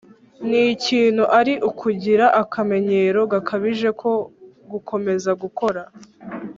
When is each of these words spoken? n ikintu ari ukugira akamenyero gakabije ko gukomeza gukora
n 0.49 0.51
ikintu 0.73 1.23
ari 1.39 1.53
ukugira 1.69 2.25
akamenyero 2.41 3.21
gakabije 3.31 3.89
ko 4.01 4.11
gukomeza 4.71 5.29
gukora 5.41 5.81